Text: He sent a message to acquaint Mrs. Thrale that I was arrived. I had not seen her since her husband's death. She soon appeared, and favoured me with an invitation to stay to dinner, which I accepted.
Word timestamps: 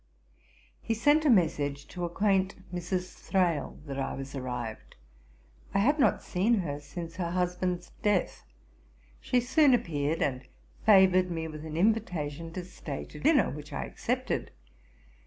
He 0.81 0.95
sent 0.95 1.25
a 1.25 1.29
message 1.29 1.87
to 1.89 2.05
acquaint 2.05 2.55
Mrs. 2.73 3.13
Thrale 3.19 3.77
that 3.85 3.99
I 3.99 4.15
was 4.15 4.33
arrived. 4.33 4.95
I 5.75 5.77
had 5.77 5.99
not 5.99 6.23
seen 6.23 6.55
her 6.61 6.79
since 6.79 7.17
her 7.17 7.29
husband's 7.29 7.91
death. 8.01 8.43
She 9.19 9.39
soon 9.39 9.75
appeared, 9.75 10.23
and 10.23 10.41
favoured 10.87 11.29
me 11.29 11.47
with 11.47 11.63
an 11.67 11.77
invitation 11.77 12.51
to 12.53 12.65
stay 12.65 13.05
to 13.09 13.19
dinner, 13.19 13.51
which 13.51 13.71
I 13.73 13.83
accepted. 13.85 14.49